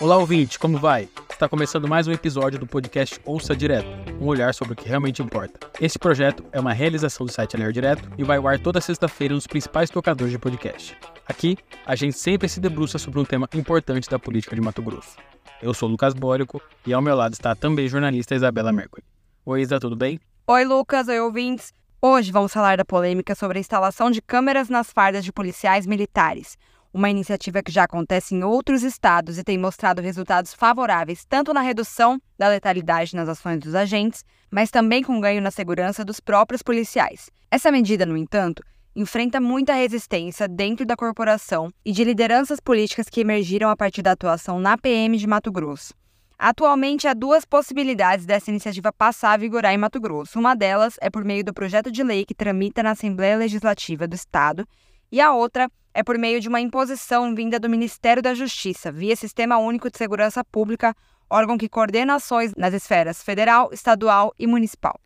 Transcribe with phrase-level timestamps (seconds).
[0.00, 1.08] Olá, ouvinte, como vai?
[1.40, 3.88] Está começando mais um episódio do podcast Ouça Direto,
[4.20, 5.70] um olhar sobre o que realmente importa.
[5.80, 9.32] Esse projeto é uma realização do site Aler Direto e vai ao ar toda sexta-feira
[9.32, 10.94] nos principais tocadores de podcast.
[11.26, 11.56] Aqui,
[11.86, 15.16] a gente sempre se debruça sobre um tema importante da política de Mato Grosso.
[15.62, 19.02] Eu sou Lucas Bórico e ao meu lado está também jornalista Isabela Mercury.
[19.46, 20.20] Oi, Isa, tudo bem?
[20.46, 21.72] Oi, Lucas, oi, ouvintes.
[22.02, 26.58] Hoje vamos falar da polêmica sobre a instalação de câmeras nas fardas de policiais militares
[26.92, 31.60] uma iniciativa que já acontece em outros estados e tem mostrado resultados favoráveis tanto na
[31.60, 36.62] redução da letalidade nas ações dos agentes, mas também com ganho na segurança dos próprios
[36.62, 37.30] policiais.
[37.50, 38.62] Essa medida, no entanto,
[38.94, 44.12] enfrenta muita resistência dentro da corporação e de lideranças políticas que emergiram a partir da
[44.12, 45.94] atuação na PM de Mato Grosso.
[46.36, 50.38] Atualmente, há duas possibilidades dessa iniciativa passar a vigorar em Mato Grosso.
[50.38, 54.14] Uma delas é por meio do projeto de lei que tramita na Assembleia Legislativa do
[54.14, 54.66] Estado,
[55.12, 59.16] e a outra é por meio de uma imposição vinda do Ministério da Justiça, via
[59.16, 60.94] Sistema Único de Segurança Pública,
[61.28, 64.98] órgão que coordena ações nas esferas federal, estadual e municipal.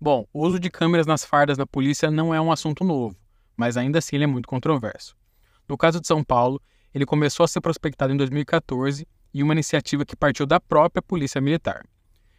[0.00, 3.16] Bom, o uso de câmeras nas fardas da polícia não é um assunto novo,
[3.56, 5.16] mas ainda assim ele é muito controverso.
[5.68, 6.60] No caso de São Paulo,
[6.94, 11.40] ele começou a ser prospectado em 2014 e uma iniciativa que partiu da própria Polícia
[11.40, 11.84] Militar.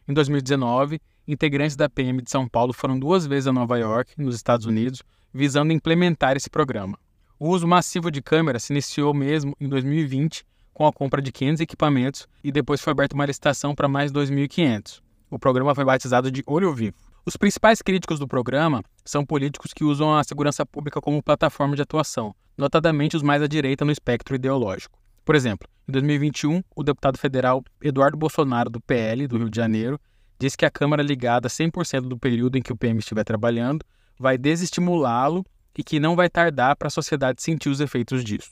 [0.08, 4.36] Em 2019, integrantes da PM de São Paulo foram duas vezes a Nova York, nos
[4.36, 6.98] Estados Unidos, visando implementar esse programa.
[7.42, 11.62] O uso massivo de câmeras se iniciou mesmo em 2020 com a compra de 500
[11.62, 15.00] equipamentos e depois foi aberta uma licitação para mais 2.500.
[15.32, 16.98] O programa foi batizado de Olho Vivo.
[17.26, 21.82] Os principais críticos do programa são políticos que usam a segurança pública como plataforma de
[21.82, 25.00] atuação, notadamente os mais à direita no espectro ideológico.
[25.24, 29.98] Por exemplo, em 2021, o deputado federal Eduardo Bolsonaro, do PL do Rio de Janeiro,
[30.38, 33.86] disse que a Câmara ligada 100% do período em que o PM estiver trabalhando
[34.20, 35.46] vai desestimulá-lo
[35.80, 38.52] e que não vai tardar para a sociedade sentir os efeitos disso.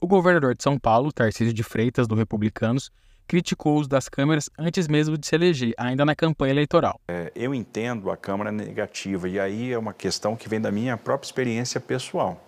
[0.00, 2.88] O governador de São Paulo, Tarcísio de Freitas, do Republicanos,
[3.26, 7.00] criticou o uso das câmeras antes mesmo de se eleger, ainda na campanha eleitoral.
[7.08, 10.96] É, eu entendo a Câmara negativa, e aí é uma questão que vem da minha
[10.96, 12.40] própria experiência pessoal.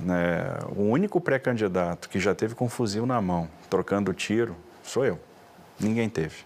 [0.00, 0.58] Né?
[0.74, 5.20] O único pré-candidato que já teve com fuzil na mão, trocando tiro, sou eu.
[5.78, 6.38] Ninguém teve.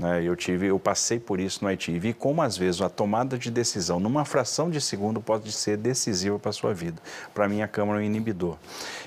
[0.00, 0.24] Né?
[0.24, 1.98] Eu tive, eu passei por isso no Haiti.
[1.98, 6.38] Vi como às vezes a tomada de decisão numa fração de segundo pode ser decisiva
[6.38, 7.00] para a sua vida.
[7.34, 8.56] Para mim a Câmara é um inibidor.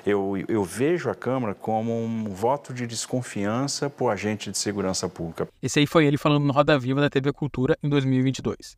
[0.05, 5.47] Eu, eu vejo a Câmara como um voto de desconfiança por agente de segurança pública.
[5.63, 8.77] Esse aí foi ele falando no Roda Viva da TV Cultura em 2022.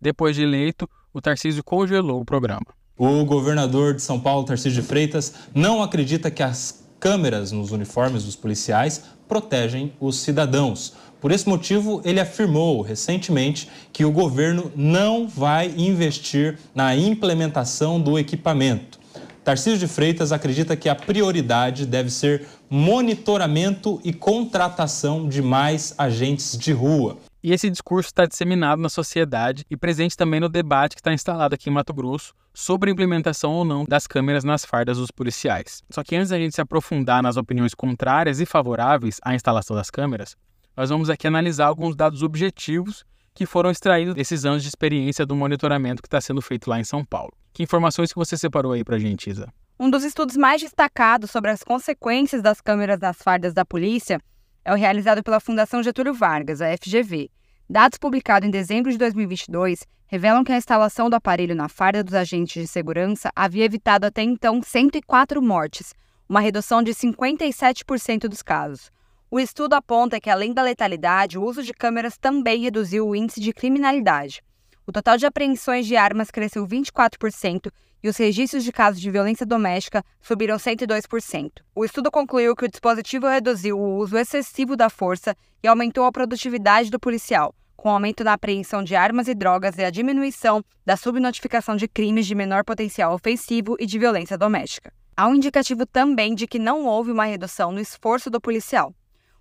[0.00, 2.66] Depois de eleito, o Tarcísio congelou o programa.
[2.96, 8.24] O governador de São Paulo, Tarcísio de Freitas, não acredita que as câmeras nos uniformes
[8.24, 10.94] dos policiais protegem os cidadãos.
[11.20, 18.18] Por esse motivo, ele afirmou recentemente que o governo não vai investir na implementação do
[18.18, 18.98] equipamento.
[19.42, 26.58] Tarcísio de Freitas acredita que a prioridade deve ser monitoramento e contratação de mais agentes
[26.58, 27.16] de rua.
[27.42, 31.54] E esse discurso está disseminado na sociedade e presente também no debate que está instalado
[31.54, 35.80] aqui em Mato Grosso sobre a implementação ou não das câmeras nas fardas dos policiais.
[35.90, 39.90] Só que antes da gente se aprofundar nas opiniões contrárias e favoráveis à instalação das
[39.90, 40.36] câmeras,
[40.76, 45.34] nós vamos aqui analisar alguns dados objetivos que foram extraídos desses anos de experiência do
[45.34, 47.32] monitoramento que está sendo feito lá em São Paulo.
[47.52, 49.52] Que informações que você separou aí para a gente, Isa?
[49.80, 54.20] Um dos estudos mais destacados sobre as consequências das câmeras nas fardas da polícia
[54.64, 57.30] é o realizado pela Fundação Getúlio Vargas, a FGV.
[57.68, 62.14] Dados publicados em dezembro de 2022 revelam que a instalação do aparelho na farda dos
[62.14, 65.94] agentes de segurança havia evitado até então 104 mortes,
[66.28, 68.90] uma redução de 57% dos casos.
[69.28, 73.40] O estudo aponta que, além da letalidade, o uso de câmeras também reduziu o índice
[73.40, 74.40] de criminalidade.
[74.86, 77.72] O total de apreensões de armas cresceu 24%
[78.04, 81.50] e os registros de casos de violência doméstica subiram 102%.
[81.74, 86.12] O estudo concluiu que o dispositivo reduziu o uso excessivo da força e aumentou a
[86.12, 90.96] produtividade do policial, com aumento na apreensão de armas e drogas e a diminuição da
[90.96, 94.92] subnotificação de crimes de menor potencial ofensivo e de violência doméstica.
[95.16, 98.94] Há um indicativo também de que não houve uma redução no esforço do policial.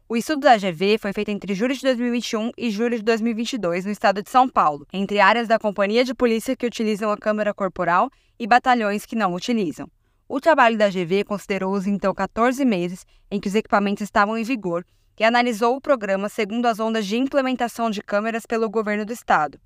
[0.07, 3.92] O estudo da GV foi feito entre julho de 2021 e julho de 2022 no
[3.92, 8.12] estado de São Paulo, entre áreas da companhia de polícia que utilizam a câmera corporal
[8.38, 9.90] e batalhões que não utilizam.
[10.30, 14.44] O trabalho da GV considerou os então 14 meses em que os equipamentos estavam em
[14.44, 14.86] vigor
[15.19, 19.60] e analisou o programa segundo as ondas de implementação de câmeras pelo governo do estado,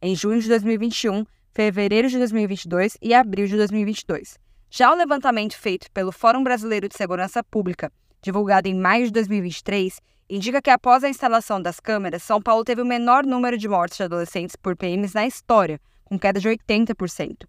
[0.00, 4.38] em junho de 2021, fevereiro de 2022 e abril de 2022.
[4.70, 7.90] Já o levantamento feito pelo Fórum Brasileiro de Segurança Pública
[8.22, 12.82] divulgado em maio de 2023, indica que após a instalação das câmeras, São Paulo teve
[12.82, 17.46] o menor número de mortes de adolescentes por PMs na história, com queda de 80%.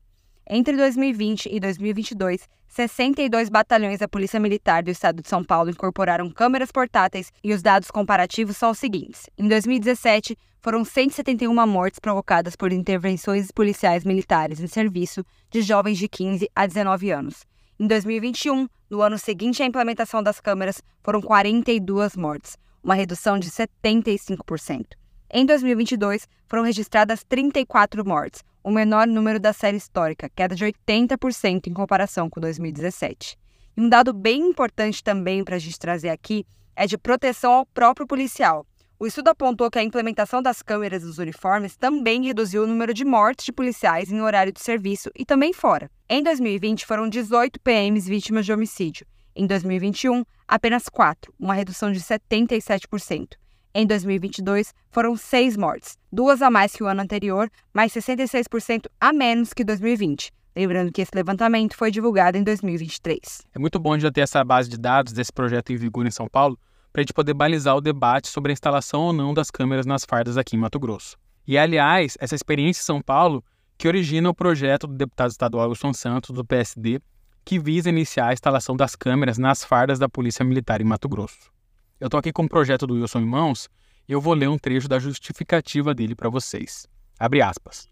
[0.49, 6.29] Entre 2020 e 2022, 62 batalhões da Polícia Militar do Estado de São Paulo incorporaram
[6.29, 9.29] câmeras portáteis e os dados comparativos são os seguintes.
[9.37, 16.07] Em 2017, foram 171 mortes provocadas por intervenções policiais militares em serviço de jovens de
[16.07, 17.45] 15 a 19 anos.
[17.79, 23.49] Em 2021, no ano seguinte à implementação das câmeras, foram 42 mortes, uma redução de
[23.49, 24.85] 75%.
[25.33, 31.67] Em 2022, foram registradas 34 mortes, o menor número da série histórica, queda de 80%
[31.67, 33.39] em comparação com 2017.
[33.77, 36.45] E um dado bem importante também para a gente trazer aqui
[36.75, 38.65] é de proteção ao próprio policial.
[39.01, 43.03] O estudo apontou que a implementação das câmeras dos uniformes também reduziu o número de
[43.03, 45.89] mortes de policiais em horário de serviço e também fora.
[46.07, 49.07] Em 2020, foram 18 PMs vítimas de homicídio.
[49.35, 53.29] Em 2021, apenas 4, uma redução de 77%.
[53.73, 59.11] Em 2022, foram seis mortes, duas a mais que o ano anterior, mas 66% a
[59.11, 60.31] menos que 2020.
[60.55, 63.47] Lembrando que esse levantamento foi divulgado em 2023.
[63.55, 66.27] É muito bom já ter essa base de dados desse projeto em vigor em São
[66.27, 66.55] Paulo,
[66.91, 70.05] para a gente poder balizar o debate sobre a instalação ou não das câmeras nas
[70.05, 71.17] fardas aqui em Mato Grosso.
[71.47, 73.43] E, aliás, essa experiência em São Paulo
[73.77, 77.01] que origina o projeto do deputado estadual Wilson Santos, do PSD,
[77.43, 81.51] que visa iniciar a instalação das câmeras nas fardas da Polícia Militar em Mato Grosso.
[81.99, 83.69] Eu estou aqui com o projeto do Wilson em mãos
[84.07, 86.85] e eu vou ler um trecho da justificativa dele para vocês.
[87.17, 87.87] Abre aspas.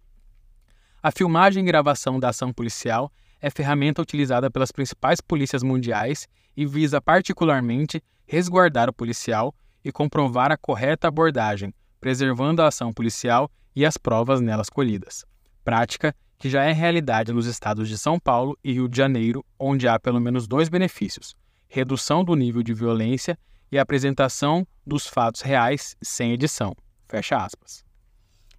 [1.02, 6.66] A filmagem e gravação da ação policial é ferramenta utilizada pelas principais polícias mundiais e
[6.66, 13.86] visa particularmente resguardar o policial e comprovar a correta abordagem, preservando a ação policial e
[13.86, 15.26] as provas nelas colhidas.
[15.64, 19.88] Prática que já é realidade nos estados de São Paulo e Rio de Janeiro, onde
[19.88, 21.36] há pelo menos dois benefícios:
[21.68, 23.38] redução do nível de violência
[23.72, 26.76] e apresentação dos fatos reais sem edição.
[27.08, 27.84] Fecha aspas.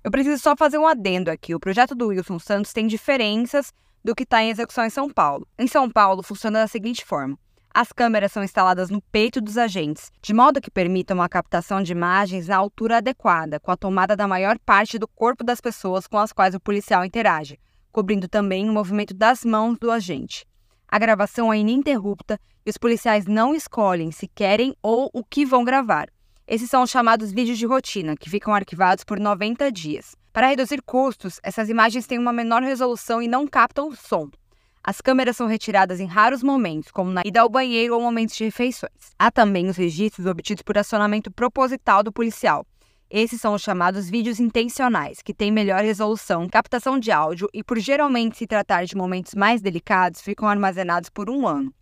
[0.02, 1.54] Eu preciso só fazer um adendo aqui.
[1.54, 3.72] O projeto do Wilson Santos tem diferenças
[4.04, 5.46] do que está em execução em São Paulo.
[5.58, 7.38] Em São Paulo, funciona da seguinte forma:
[7.72, 11.92] as câmeras são instaladas no peito dos agentes, de modo que permitam uma captação de
[11.92, 16.18] imagens na altura adequada, com a tomada da maior parte do corpo das pessoas com
[16.18, 17.60] as quais o policial interage,
[17.92, 20.44] cobrindo também o movimento das mãos do agente.
[20.88, 25.62] A gravação é ininterrupta e os policiais não escolhem se querem ou o que vão
[25.62, 26.08] gravar.
[26.50, 30.16] Esses são os chamados vídeos de rotina, que ficam arquivados por 90 dias.
[30.32, 34.28] Para reduzir custos, essas imagens têm uma menor resolução e não captam o som.
[34.82, 38.42] As câmeras são retiradas em raros momentos, como na ida ao banheiro ou momentos de
[38.42, 38.90] refeições.
[39.16, 42.66] Há também os registros obtidos por acionamento proposital do policial,
[43.12, 47.76] esses são os chamados vídeos intencionais, que têm melhor resolução, captação de áudio e, por
[47.76, 51.74] geralmente se tratar de momentos mais delicados, ficam armazenados por um ano.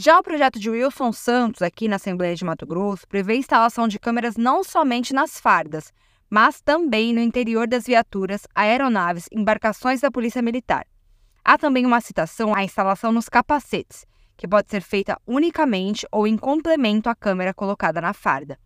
[0.00, 3.88] Já o projeto de Wilson Santos, aqui na Assembleia de Mato Grosso, prevê a instalação
[3.88, 5.92] de câmeras não somente nas fardas,
[6.30, 10.86] mas também no interior das viaturas, aeronaves embarcações da Polícia Militar.
[11.44, 14.06] Há também uma citação à instalação nos capacetes,
[14.36, 18.56] que pode ser feita unicamente ou em complemento à câmera colocada na farda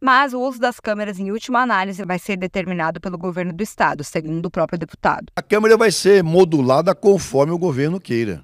[0.00, 4.02] mas o uso das câmeras, em última análise, vai ser determinado pelo governo do estado,
[4.02, 5.26] segundo o próprio deputado.
[5.36, 8.42] A câmera vai ser modulada conforme o governo queira.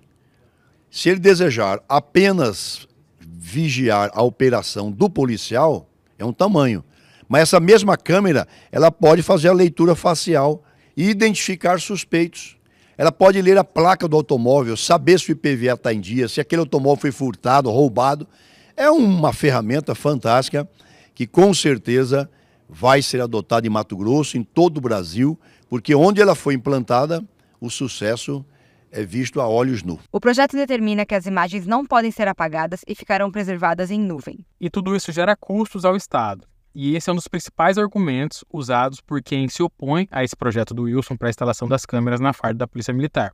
[0.96, 2.88] Se ele desejar apenas
[3.20, 6.82] vigiar a operação do policial, é um tamanho.
[7.28, 10.64] Mas essa mesma câmera, ela pode fazer a leitura facial
[10.96, 12.56] e identificar suspeitos.
[12.96, 16.40] Ela pode ler a placa do automóvel, saber se o IPVA está em dia, se
[16.40, 18.26] aquele automóvel foi furtado, roubado.
[18.74, 20.66] É uma ferramenta fantástica
[21.14, 22.26] que com certeza
[22.66, 25.38] vai ser adotada em Mato Grosso, em todo o Brasil,
[25.68, 27.22] porque onde ela foi implantada,
[27.60, 28.42] o sucesso
[28.96, 30.00] é visto a olhos nu.
[30.10, 34.38] O projeto determina que as imagens não podem ser apagadas e ficarão preservadas em nuvem.
[34.58, 36.46] E tudo isso gera custos ao Estado.
[36.74, 40.72] E esse é um dos principais argumentos usados por quem se opõe a esse projeto
[40.72, 43.32] do Wilson para a instalação das câmeras na farda da Polícia Militar,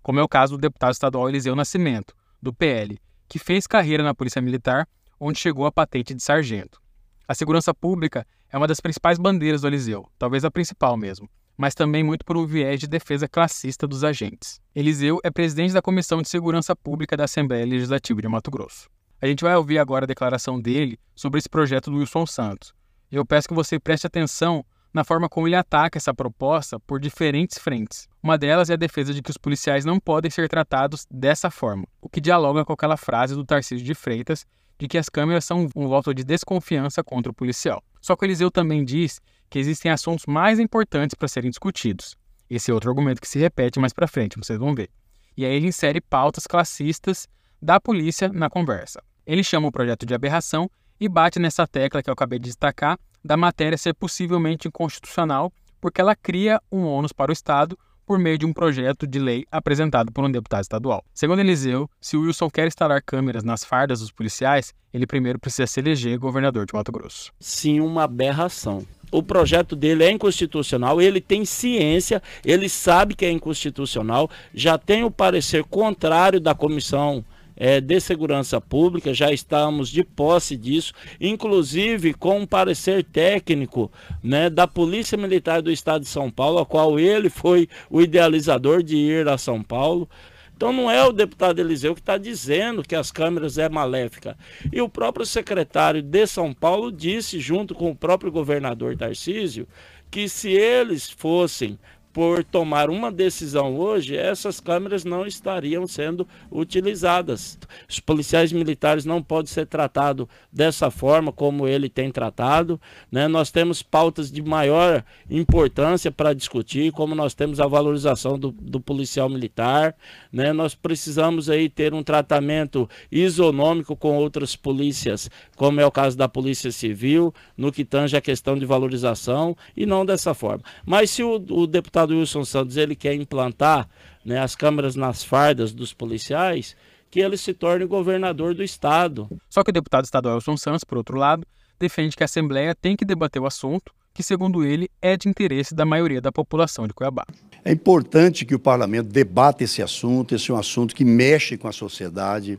[0.00, 2.96] como é o caso do deputado estadual Eliseu Nascimento, do PL,
[3.28, 4.88] que fez carreira na Polícia Militar,
[5.18, 6.80] onde chegou à patente de sargento.
[7.26, 11.28] A segurança pública é uma das principais bandeiras do Eliseu, talvez a principal mesmo,
[11.60, 14.62] mas também muito por um viés de defesa classista dos agentes.
[14.74, 18.88] Eliseu é presidente da Comissão de Segurança Pública da Assembleia Legislativa de Mato Grosso.
[19.20, 22.72] A gente vai ouvir agora a declaração dele sobre esse projeto do Wilson Santos.
[23.12, 27.58] Eu peço que você preste atenção na forma como ele ataca essa proposta por diferentes
[27.58, 28.08] frentes.
[28.22, 31.84] Uma delas é a defesa de que os policiais não podem ser tratados dessa forma,
[32.00, 34.46] o que dialoga com aquela frase do Tarcísio de Freitas
[34.78, 37.84] de que as câmeras são um voto de desconfiança contra o policial.
[38.00, 42.16] Só que o Eliseu também diz que existem assuntos mais importantes para serem discutidos.
[42.48, 44.88] Esse é outro argumento que se repete mais para frente, vocês vão ver.
[45.36, 47.28] E aí ele insere pautas classistas
[47.60, 49.02] da polícia na conversa.
[49.26, 52.98] Ele chama o projeto de aberração e bate nessa tecla que eu acabei de destacar
[53.24, 57.78] da matéria ser possivelmente inconstitucional, porque ela cria um ônus para o Estado
[58.10, 61.04] por meio de um projeto de lei apresentado por um deputado estadual.
[61.14, 65.68] Segundo Eliseu, se o Wilson quer instalar câmeras nas fardas dos policiais, ele primeiro precisa
[65.68, 67.32] se eleger governador de Mato Grosso.
[67.38, 68.84] Sim, uma aberração.
[69.12, 75.04] O projeto dele é inconstitucional, ele tem ciência, ele sabe que é inconstitucional, já tem
[75.04, 77.24] o parecer contrário da comissão
[77.60, 84.48] é, de segurança pública, já estamos de posse disso, inclusive com um parecer técnico né,
[84.48, 88.96] da Polícia Militar do Estado de São Paulo, a qual ele foi o idealizador de
[88.96, 90.08] ir a São Paulo.
[90.56, 94.38] Então não é o deputado Eliseu que está dizendo que as câmeras é maléfica.
[94.72, 99.68] E o próprio secretário de São Paulo disse, junto com o próprio governador Tarcísio,
[100.10, 101.78] que se eles fossem
[102.12, 107.58] por tomar uma decisão hoje, essas câmeras não estariam sendo utilizadas.
[107.88, 112.80] Os policiais militares não podem ser tratados dessa forma como ele tem tratado.
[113.12, 113.28] Né?
[113.28, 118.80] Nós temos pautas de maior importância para discutir, como nós temos a valorização do, do
[118.80, 119.94] policial militar.
[120.32, 120.52] Né?
[120.52, 126.28] Nós precisamos aí ter um tratamento isonômico com outras polícias, como é o caso da
[126.28, 130.64] Polícia Civil, no que tange a questão de valorização, e não dessa forma.
[130.84, 133.88] Mas se o, o deputado deputado Wilson Santos ele quer implantar
[134.24, 136.76] né, as câmeras nas fardas dos policiais,
[137.10, 139.28] que ele se torne governador do estado.
[139.48, 141.46] Só que o deputado estadual Wilson Santos, por outro lado,
[141.78, 145.74] defende que a Assembleia tem que debater o assunto, que, segundo ele, é de interesse
[145.74, 147.24] da maioria da população de Cuiabá.
[147.64, 151.68] É importante que o parlamento debata esse assunto, esse é um assunto que mexe com
[151.68, 152.58] a sociedade.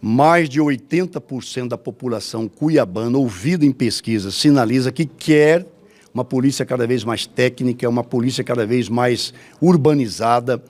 [0.00, 5.66] Mais de 80% da população cuiabana, ouvida em pesquisa, sinaliza que quer
[6.12, 10.62] uma polícia cada vez mais técnica, uma polícia cada vez mais urbanizada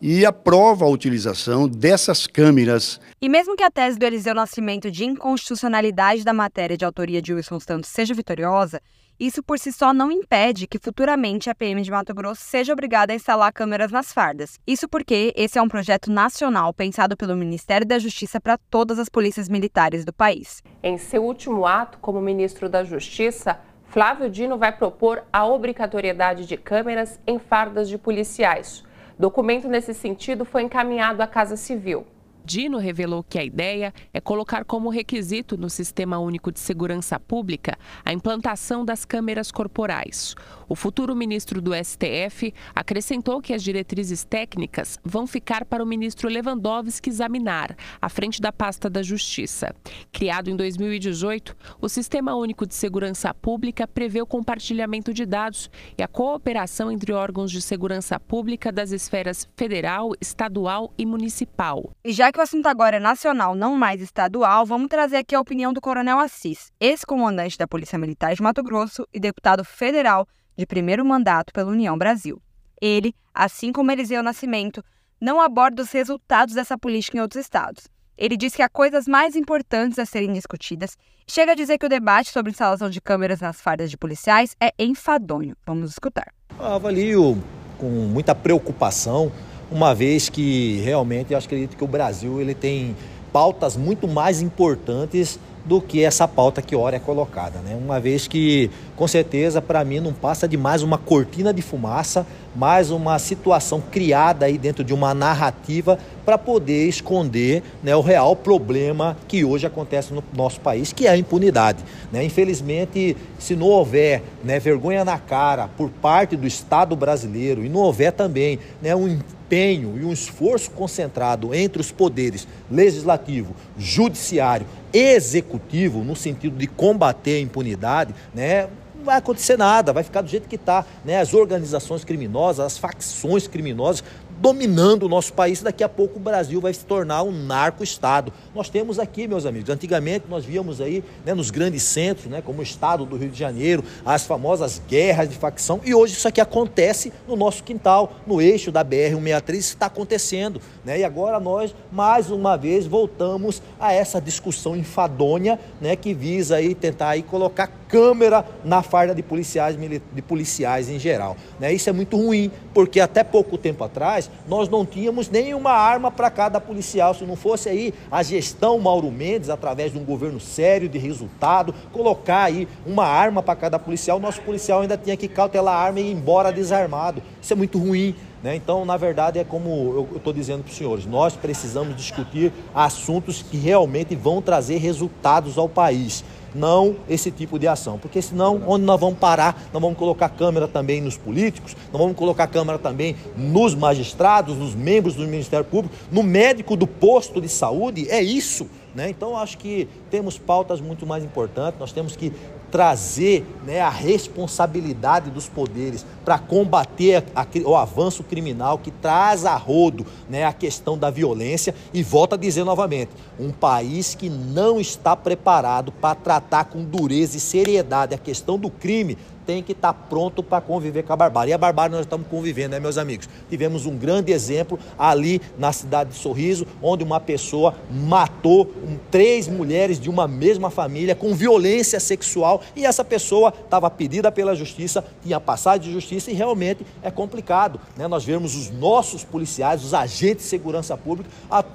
[0.00, 3.00] e aprova a utilização dessas câmeras.
[3.20, 7.34] E mesmo que a tese do Eliseu Nascimento de inconstitucionalidade da matéria de autoria de
[7.34, 8.80] Wilson Santos seja vitoriosa,
[9.20, 13.12] isso por si só não impede que futuramente a PM de Mato Grosso seja obrigada
[13.12, 14.58] a instalar câmeras nas fardas.
[14.66, 19.10] Isso porque esse é um projeto nacional pensado pelo Ministério da Justiça para todas as
[19.10, 20.62] polícias militares do país.
[20.82, 26.56] Em seu último ato como ministro da Justiça, Flávio Dino vai propor a obrigatoriedade de
[26.56, 28.84] câmeras em fardas de policiais.
[29.18, 32.06] Documento nesse sentido foi encaminhado à Casa Civil.
[32.44, 37.78] Dino revelou que a ideia é colocar como requisito no Sistema Único de Segurança Pública
[38.04, 40.34] a implantação das câmeras corporais.
[40.68, 46.28] O futuro ministro do STF acrescentou que as diretrizes técnicas vão ficar para o ministro
[46.28, 49.74] Lewandowski examinar, à frente da pasta da Justiça.
[50.12, 56.02] Criado em 2018, o Sistema Único de Segurança Pública prevê o compartilhamento de dados e
[56.02, 61.90] a cooperação entre órgãos de segurança pública das esferas federal, estadual e municipal.
[62.04, 65.40] E já que o assunto agora é nacional, não mais estadual, vamos trazer aqui a
[65.40, 70.66] opinião do Coronel Assis, ex-comandante da Polícia Militar de Mato Grosso e deputado federal de
[70.66, 72.40] primeiro mandato pela União Brasil.
[72.80, 74.82] Ele, assim como Eliseu Nascimento,
[75.20, 77.88] não aborda os resultados dessa política em outros estados.
[78.16, 80.96] Ele diz que há coisas mais importantes a serem discutidas
[81.26, 84.54] e chega a dizer que o debate sobre instalação de câmeras nas fardas de policiais
[84.60, 85.56] é enfadonho.
[85.66, 86.32] Vamos escutar.
[86.58, 87.42] Eu avalio
[87.78, 89.32] com muita preocupação
[89.70, 92.96] uma vez que realmente eu acredito que o Brasil ele tem
[93.32, 97.78] pautas muito mais importantes do que essa pauta que ora é colocada, né?
[97.80, 102.26] Uma vez que, com certeza, para mim não passa de mais uma cortina de fumaça,
[102.56, 108.34] mais uma situação criada aí dentro de uma narrativa para poder esconder né, o real
[108.34, 111.84] problema que hoje acontece no nosso país, que é a impunidade.
[112.10, 112.24] Né?
[112.24, 117.80] Infelizmente, se não houver né, vergonha na cara por parte do Estado brasileiro e não
[117.80, 119.18] houver também né, um
[119.50, 127.36] empenho e um esforço concentrado entre os poderes legislativo, judiciário executivo, no sentido de combater
[127.36, 130.84] a impunidade, né, não vai acontecer nada, vai ficar do jeito que está.
[131.04, 131.18] Né?
[131.20, 134.04] As organizações criminosas, as facções criminosas
[134.40, 135.62] dominando o nosso país.
[135.62, 138.32] Daqui a pouco o Brasil vai se tornar um narco-estado.
[138.54, 142.60] Nós temos aqui, meus amigos, antigamente nós víamos aí né, nos grandes centros, né, como
[142.60, 146.40] o estado do Rio de Janeiro, as famosas guerras de facção, e hoje isso aqui
[146.40, 150.60] acontece no nosso quintal, no eixo da BR-163, isso está acontecendo.
[150.84, 151.00] Né?
[151.00, 156.74] E agora nós, mais uma vez, voltamos a essa discussão enfadonha né, que visa aí
[156.74, 161.36] tentar aí colocar câmera na farda de policiais, de policiais em geral.
[161.58, 161.72] Né?
[161.72, 166.30] Isso é muito ruim, porque até pouco tempo atrás Nós não tínhamos nenhuma arma para
[166.30, 167.14] cada policial.
[167.14, 171.74] Se não fosse aí a gestão Mauro Mendes, através de um governo sério de resultado,
[171.92, 176.00] colocar aí uma arma para cada policial, nosso policial ainda tinha que cautelar a arma
[176.00, 177.22] e ir embora desarmado.
[177.40, 178.14] Isso é muito ruim.
[178.42, 178.56] Né?
[178.56, 183.42] Então, na verdade, é como eu estou dizendo para os senhores: nós precisamos discutir assuntos
[183.42, 187.98] que realmente vão trazer resultados ao país não esse tipo de ação.
[187.98, 189.68] Porque senão, onde nós vamos parar?
[189.72, 194.74] Nós vamos colocar câmera também nos políticos, nós vamos colocar câmera também nos magistrados, nos
[194.74, 198.08] membros do Ministério Público, no médico do posto de saúde.
[198.10, 198.66] É isso.
[198.94, 199.08] Né?
[199.08, 202.32] Então, acho que temos pautas muito mais importantes, nós temos que
[202.70, 209.44] trazer né, a responsabilidade dos poderes para combater a, a, o avanço criminal que traz
[209.44, 211.74] a rodo né, a questão da violência.
[211.92, 217.36] E volto a dizer novamente: um país que não está preparado para tratar com dureza
[217.36, 219.18] e seriedade a questão do crime
[219.50, 221.50] tem que estar tá pronto para conviver com a barbárie.
[221.50, 223.28] E a barbárie nós estamos convivendo, né, meus amigos?
[223.48, 228.72] Tivemos um grande exemplo ali na cidade de Sorriso, onde uma pessoa matou
[229.10, 234.54] três mulheres de uma mesma família com violência sexual e essa pessoa estava pedida pela
[234.54, 238.06] justiça, tinha passagem de justiça e realmente é complicado, né?
[238.06, 241.28] Nós vemos os nossos policiais, os agentes de segurança pública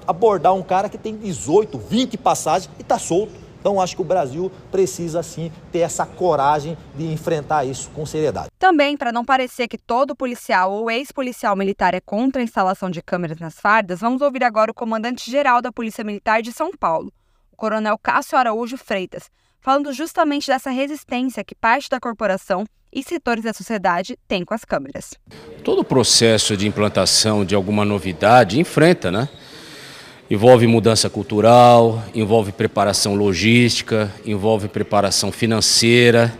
[0.07, 3.44] abordar um cara que tem 18, 20 passagens e está solto.
[3.65, 8.49] Então, acho que o Brasil precisa, sim, ter essa coragem de enfrentar isso com seriedade.
[8.59, 13.01] Também, para não parecer que todo policial ou ex-policial militar é contra a instalação de
[13.01, 17.11] câmeras nas fardas, vamos ouvir agora o comandante-geral da Polícia Militar de São Paulo,
[17.51, 23.45] o coronel Cássio Araújo Freitas, falando justamente dessa resistência que parte da corporação e setores
[23.45, 25.15] da sociedade têm com as câmeras.
[25.63, 29.27] Todo o processo de implantação de alguma novidade enfrenta, né?
[30.29, 36.35] Envolve mudança cultural, envolve preparação logística, envolve preparação financeira.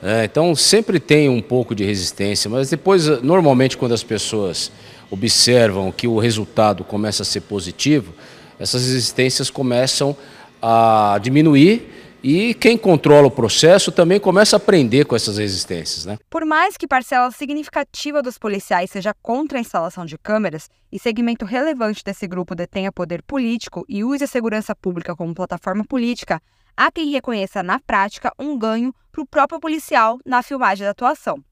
[0.00, 0.24] Né?
[0.24, 4.70] então sempre tem um pouco de resistência, mas depois, normalmente, quando as pessoas
[5.10, 8.12] observam que o resultado começa a ser positivo,
[8.58, 10.16] essas resistências começam
[10.60, 11.90] a diminuir
[12.22, 16.04] e quem controla o processo também começa a aprender com essas resistências.
[16.06, 16.18] Né?
[16.28, 21.44] Por mais que parcela significativa dos policiais seja contra a instalação de câmeras e segmento
[21.44, 26.40] relevante desse grupo detenha poder político e use a segurança pública como plataforma política,
[26.76, 31.42] há quem reconheça na prática um ganho para o próprio policial na filmagem da atuação.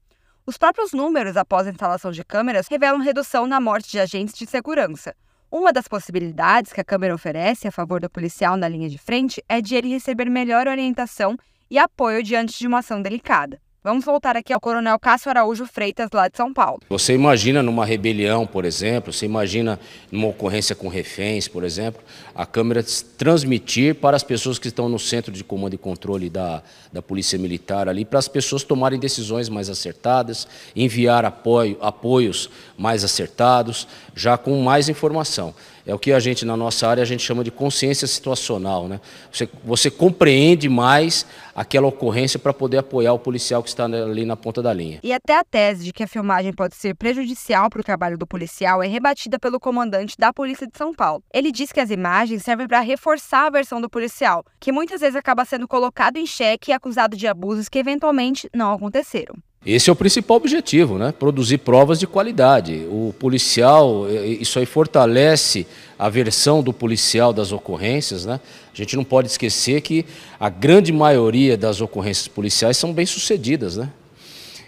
[0.47, 4.45] Os próprios números após a instalação de câmeras revelam redução na morte de agentes de
[4.45, 5.15] segurança,
[5.51, 9.43] uma das possibilidades que a câmera oferece a favor do policial na linha de frente
[9.47, 11.37] é de ele receber melhor orientação
[11.69, 13.59] e apoio diante de uma ação delicada.
[13.85, 16.81] Vamos voltar aqui ao Coronel Cássio Araújo Freitas, lá de São Paulo.
[16.89, 19.79] Você imagina numa rebelião, por exemplo, você imagina
[20.11, 22.01] numa ocorrência com reféns, por exemplo,
[22.33, 22.83] a câmera
[23.15, 27.37] transmitir para as pessoas que estão no centro de comando e controle da, da Polícia
[27.37, 34.35] Militar ali, para as pessoas tomarem decisões mais acertadas, enviar apoio, apoios mais acertados, já
[34.35, 35.53] com mais informação
[35.85, 38.87] é o que a gente, na nossa área, a gente chama de consciência situacional.
[38.87, 38.99] Né?
[39.31, 44.35] Você, você compreende mais aquela ocorrência para poder apoiar o policial que está ali na
[44.35, 44.99] ponta da linha.
[45.03, 48.25] E até a tese de que a filmagem pode ser prejudicial para o trabalho do
[48.25, 51.23] policial é rebatida pelo comandante da Polícia de São Paulo.
[51.33, 55.15] Ele diz que as imagens servem para reforçar a versão do policial, que muitas vezes
[55.15, 59.35] acaba sendo colocado em xeque e acusado de abusos que eventualmente não aconteceram.
[59.65, 61.11] Esse é o principal objetivo, né?
[61.11, 62.85] Produzir provas de qualidade.
[62.87, 65.65] O policial, isso aí fortalece
[65.97, 68.39] a versão do policial das ocorrências, né?
[68.71, 70.05] A gente não pode esquecer que
[70.39, 73.89] a grande maioria das ocorrências policiais são bem sucedidas, né?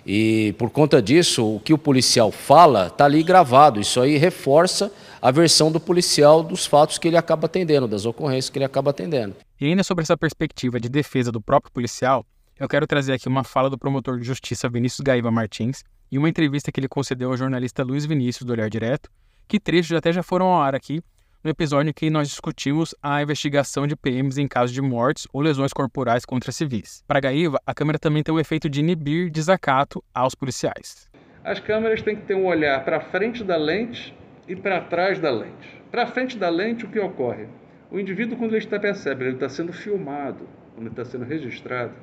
[0.04, 3.80] E por conta disso, o que o policial fala está ali gravado.
[3.80, 8.50] Isso aí reforça a versão do policial dos fatos que ele acaba atendendo, das ocorrências
[8.50, 9.36] que ele acaba atendendo.
[9.60, 12.26] E ainda sobre essa perspectiva de defesa do próprio policial,
[12.60, 16.28] eu quero trazer aqui uma fala do promotor de justiça Vinícius Gaíba Martins e uma
[16.28, 19.12] entrevista que ele concedeu ao jornalista Luiz Vinícius do Olhar Direto,
[19.48, 21.02] que trechos até já foram ao ar aqui
[21.44, 25.42] no episódio em que nós discutimos a investigação de PMs em casos de mortes ou
[25.42, 27.04] lesões corporais contra civis.
[27.08, 31.08] Para Gaíba, a câmera também tem o efeito de inibir desacato aos policiais.
[31.44, 34.14] As câmeras têm que ter um olhar para frente da lente
[34.48, 35.82] e para trás da lente.
[35.92, 37.48] Para frente da lente, o que ocorre?
[37.90, 41.94] O indivíduo, quando ele está percebe, ele está sendo filmado, quando ele está sendo registrado,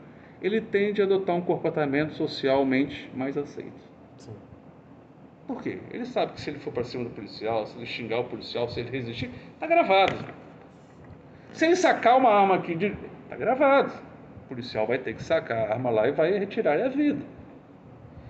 [0.45, 3.81] ele tende a adotar um comportamento socialmente mais aceito.
[4.19, 4.35] Sim.
[5.47, 5.79] Por quê?
[5.91, 8.69] Ele sabe que se ele for para cima do policial, se ele xingar o policial,
[8.69, 10.15] se ele resistir, está gravado.
[11.53, 13.93] Se ele sacar uma arma aqui, está gravado.
[14.45, 17.25] O policial vai ter que sacar a arma lá e vai retirar a vida.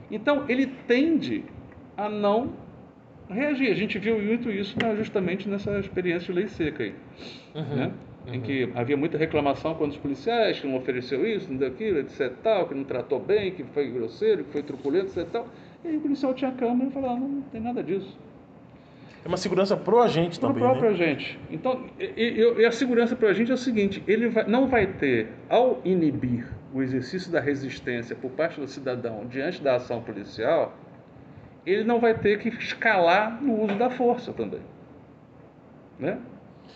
[0.08, 1.44] Então, ele tende
[1.96, 2.52] a não
[3.28, 3.72] reagir.
[3.72, 6.94] A gente viu muito isso né, justamente nessa experiência de lei seca aí.
[7.54, 7.76] Uhum.
[7.76, 7.92] Né?
[8.26, 8.34] Uhum.
[8.34, 11.98] em que havia muita reclamação quando os policiais que não ofereceu isso, não deu aquilo,
[11.98, 12.32] etc.
[12.42, 15.28] Tal, que não tratou bem, que foi grosseiro, que foi truculento, etc.
[15.30, 15.48] Tal.
[15.84, 18.18] E aí o policial tinha câmera e falava, não, não tem nada disso.
[19.24, 20.56] é uma segurança pro agente também.
[20.56, 20.94] Pro próprio né?
[20.94, 21.38] agente.
[21.50, 25.28] Então, e, e a segurança pro agente é o seguinte: ele vai, não vai ter,
[25.48, 30.76] ao inibir o exercício da resistência por parte do cidadão diante da ação policial,
[31.64, 34.60] ele não vai ter que escalar no uso da força também.
[35.98, 36.18] Né?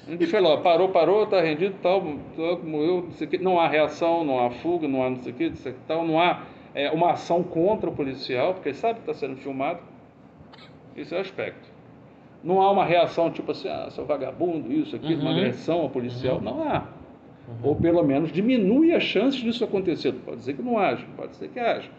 [0.07, 3.39] Gente falou, parou, parou, está rendido, tal, morreu, não sei o quê.
[3.39, 5.53] Não há reação, não há fuga, não há não sei o quê,
[5.87, 9.37] tal, não há é, uma ação contra o policial, porque ele sabe que está sendo
[9.37, 9.81] filmado.
[10.97, 11.69] Esse é o aspecto.
[12.43, 15.21] Não há uma reação tipo assim, ah, seu vagabundo, isso, aqui, uhum.
[15.21, 16.37] uma agressão ao policial.
[16.37, 16.43] Uhum.
[16.43, 16.87] Não há.
[17.49, 17.55] Uhum.
[17.71, 20.13] Ou pelo menos diminui as chances disso acontecer.
[20.13, 21.91] Pode ser que não haja, pode ser que haja.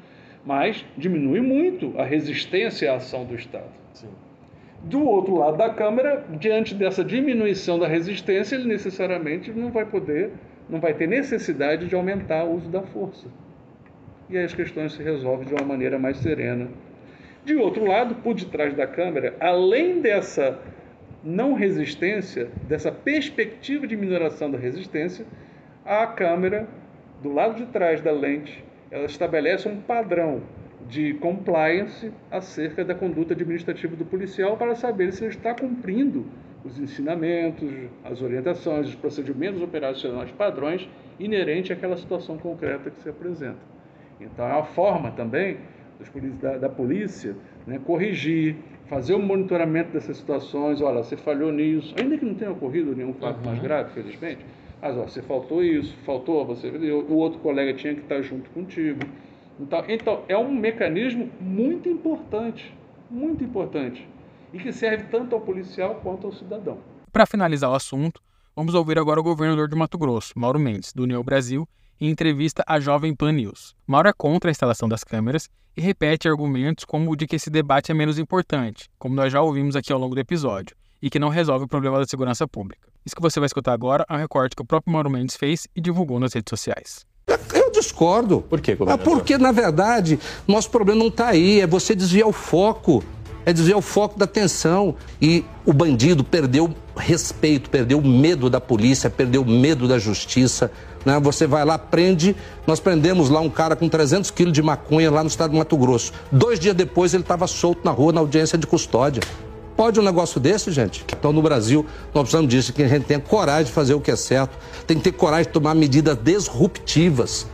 [0.46, 3.70] Mas diminui muito a resistência à ação do Estado.
[3.94, 4.08] Sim.
[4.84, 10.32] Do outro lado da Câmara, diante dessa diminuição da resistência, ele necessariamente não vai poder,
[10.70, 13.28] não vai ter necessidade de aumentar o uso da força.
[14.30, 16.70] E aí as questões se resolvem de uma maneira mais serena.
[17.44, 20.58] De outro lado, por detrás da Câmara, além dessa
[21.24, 25.26] não resistência, dessa perspectiva de minoração da resistência,
[25.86, 26.68] a Câmara,
[27.22, 30.42] do lado de trás da lente, ela estabelece um padrão
[30.88, 36.26] de compliance acerca da conduta administrativa do policial para saber se ele está cumprindo
[36.64, 37.70] os ensinamentos,
[38.04, 40.90] as orientações, os procedimentos operacionais padrões
[41.20, 43.60] inerentes àquela situação concreta que se apresenta.
[44.20, 45.58] Então, é uma forma também
[46.42, 48.56] da, da polícia né, corrigir,
[48.88, 50.82] fazer o monitoramento dessas situações.
[50.82, 53.46] Olha, você falhou nisso, ainda que não tenha ocorrido nenhum fato uhum.
[53.46, 54.46] mais grave, felizmente,
[54.82, 59.00] mas ó, você faltou isso, faltou, você, o outro colega tinha que estar junto contigo.
[59.60, 62.74] Então, então, é um mecanismo muito importante,
[63.12, 64.08] muito importante,
[64.54, 66.78] e que serve tanto ao policial quanto ao cidadão.
[67.12, 68.22] Para finalizar o assunto,
[68.56, 71.68] vamos ouvir agora o governador de Mato Grosso, Mauro Mendes, do União Brasil,
[72.00, 73.76] em entrevista à Jovem Pan News.
[73.86, 77.50] Mauro é contra a instalação das câmeras e repete argumentos como o de que esse
[77.50, 81.20] debate é menos importante, como nós já ouvimos aqui ao longo do episódio, e que
[81.20, 82.88] não resolve o problema da segurança pública.
[83.06, 85.68] Isso que você vai escutar agora é um recorte que o próprio Mauro Mendes fez
[85.76, 87.06] e divulgou nas redes sociais.
[87.70, 88.44] Eu discordo.
[88.50, 89.08] Por quê, governador?
[89.08, 93.04] Ah, porque, na verdade, nosso problema não está aí, é você desviar o foco.
[93.46, 94.96] É desviar o foco da atenção.
[95.22, 100.72] E o bandido perdeu respeito, perdeu medo da polícia, perdeu medo da justiça.
[101.06, 101.20] Né?
[101.20, 102.36] Você vai lá, prende.
[102.66, 105.78] Nós prendemos lá um cara com 300 quilos de maconha lá no estado do Mato
[105.78, 106.12] Grosso.
[106.32, 109.22] Dois dias depois ele estava solto na rua na audiência de custódia.
[109.78, 111.06] Pode um negócio desse, gente?
[111.08, 114.12] Então, no Brasil, nós precisamos disso, que a gente tenha coragem de fazer o que
[114.12, 117.48] é certo, tem que ter coragem de tomar medidas disruptivas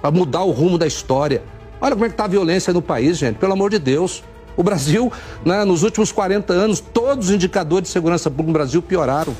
[0.00, 1.42] para mudar o rumo da história.
[1.80, 4.22] Olha como é que está a violência no país, gente, pelo amor de Deus.
[4.56, 5.12] O Brasil,
[5.44, 9.34] né, nos últimos 40 anos, todos os indicadores de segurança pública no Brasil pioraram.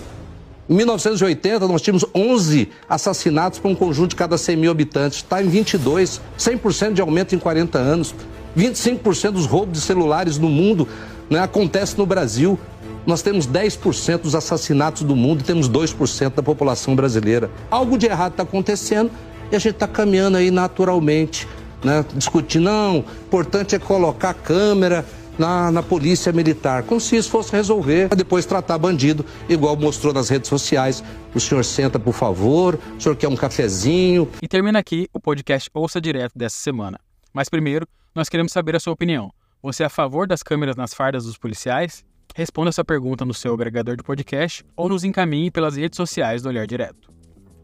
[0.69, 5.19] Em 1980, nós tínhamos 11 assassinatos por um conjunto de cada 100 mil habitantes.
[5.19, 8.15] Está em 22, 100% de aumento em 40 anos.
[8.57, 10.89] 25% dos roubos de celulares no mundo
[11.31, 12.59] né, acontece no Brasil.
[13.07, 17.49] Nós temos 10% dos assassinatos do mundo e temos 2% da população brasileira.
[17.71, 19.11] Algo de errado está acontecendo
[19.51, 21.49] e a gente está caminhando aí naturalmente,
[21.85, 22.65] né, discutindo.
[22.65, 25.05] Não, o importante é colocar câmera
[25.39, 30.29] na, na polícia militar, como se isso fosse resolver, depois tratar bandido, igual mostrou nas
[30.29, 31.03] redes sociais.
[31.35, 34.29] O senhor senta, por favor, o senhor quer um cafezinho.
[34.43, 36.99] E termina aqui o podcast Ouça Direto dessa semana.
[37.33, 39.31] Mas primeiro, nós queremos saber a sua opinião.
[39.63, 42.05] Você é a favor das câmeras nas fardas dos policiais?
[42.35, 46.49] Responda essa pergunta no seu agregador de podcast ou nos encaminhe pelas redes sociais do
[46.49, 47.16] Olhar Direto.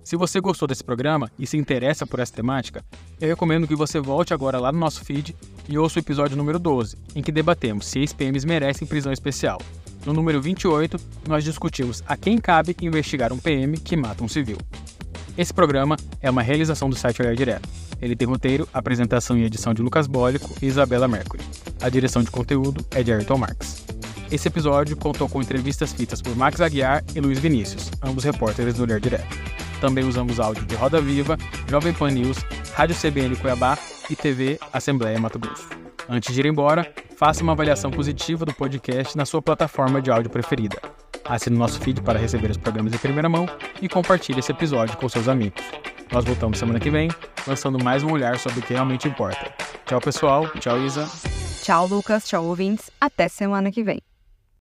[0.05, 2.85] Se você gostou desse programa e se interessa por essa temática,
[3.21, 5.35] eu recomendo que você volte agora lá no nosso feed
[5.69, 9.61] e ouça o episódio número 12, em que debatemos se ex-PMs merecem prisão especial.
[10.05, 10.97] No número 28,
[11.29, 14.59] nós discutimos a quem cabe investigar um PM que mata um civil.
[15.39, 17.69] Esse programa é uma realização do site Olhar Direto.
[18.01, 21.45] Ele tem roteiro, apresentação e edição de Lucas Bólico e Isabela Mercury.
[21.81, 23.85] A direção de conteúdo é de Ayrton Marques.
[24.33, 28.83] Esse episódio contou com entrevistas feitas por Max Aguiar e Luiz Vinícius, ambos repórteres do
[28.83, 29.52] Olhar Direto.
[29.83, 31.37] Também usamos áudio de Roda Viva,
[31.69, 32.39] Jovem Pan News,
[32.73, 33.77] Rádio CBN Cuiabá
[34.09, 35.69] e TV Assembleia Mato Grosso.
[36.09, 40.31] Antes de ir embora, faça uma avaliação positiva do podcast na sua plataforma de áudio
[40.31, 40.77] preferida.
[41.25, 43.45] Assine nosso feed para receber os programas em primeira mão
[43.81, 45.65] e compartilhe esse episódio com seus amigos.
[46.13, 47.11] Nós voltamos semana que vem,
[47.45, 49.53] lançando mais um olhar sobre o que realmente importa.
[49.85, 50.49] Tchau, pessoal.
[50.61, 51.11] Tchau, Isa.
[51.61, 52.25] Tchau, Lucas.
[52.29, 52.89] Tchau, ouvintes.
[53.01, 54.01] Até semana que vem.